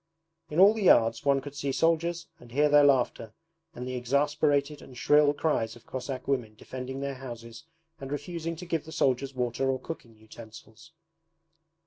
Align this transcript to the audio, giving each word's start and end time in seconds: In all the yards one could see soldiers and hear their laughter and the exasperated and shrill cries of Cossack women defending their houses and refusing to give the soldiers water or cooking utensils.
In 0.49 0.59
all 0.59 0.73
the 0.73 0.81
yards 0.81 1.23
one 1.23 1.41
could 1.41 1.53
see 1.53 1.71
soldiers 1.71 2.25
and 2.39 2.51
hear 2.51 2.69
their 2.69 2.83
laughter 2.83 3.33
and 3.75 3.87
the 3.87 3.93
exasperated 3.93 4.81
and 4.81 4.97
shrill 4.97 5.31
cries 5.31 5.75
of 5.75 5.85
Cossack 5.85 6.27
women 6.27 6.55
defending 6.55 7.01
their 7.01 7.13
houses 7.13 7.65
and 7.99 8.11
refusing 8.11 8.55
to 8.55 8.65
give 8.65 8.85
the 8.85 8.91
soldiers 8.91 9.35
water 9.35 9.69
or 9.69 9.79
cooking 9.79 10.15
utensils. 10.15 10.91